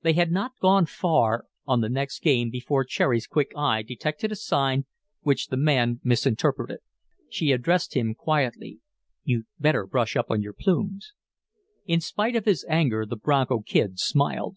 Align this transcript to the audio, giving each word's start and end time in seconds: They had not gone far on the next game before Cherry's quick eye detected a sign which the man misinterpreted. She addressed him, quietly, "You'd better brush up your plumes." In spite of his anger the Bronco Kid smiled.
They 0.00 0.14
had 0.14 0.32
not 0.32 0.58
gone 0.58 0.86
far 0.86 1.44
on 1.66 1.82
the 1.82 1.90
next 1.90 2.22
game 2.22 2.48
before 2.48 2.82
Cherry's 2.82 3.26
quick 3.26 3.52
eye 3.54 3.82
detected 3.82 4.32
a 4.32 4.34
sign 4.34 4.86
which 5.20 5.48
the 5.48 5.56
man 5.58 6.00
misinterpreted. 6.02 6.78
She 7.28 7.52
addressed 7.52 7.92
him, 7.94 8.14
quietly, 8.14 8.80
"You'd 9.22 9.44
better 9.58 9.86
brush 9.86 10.16
up 10.16 10.28
your 10.30 10.54
plumes." 10.54 11.12
In 11.84 12.00
spite 12.00 12.36
of 12.36 12.46
his 12.46 12.64
anger 12.70 13.04
the 13.04 13.16
Bronco 13.16 13.60
Kid 13.60 13.98
smiled. 13.98 14.56